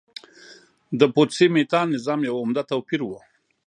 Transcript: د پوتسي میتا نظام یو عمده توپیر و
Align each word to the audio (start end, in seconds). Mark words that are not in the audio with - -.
د 0.99 1.01
پوتسي 1.13 1.47
میتا 1.53 1.81
نظام 1.93 2.19
یو 2.27 2.35
عمده 2.41 2.63
توپیر 2.71 3.01
و 3.05 3.09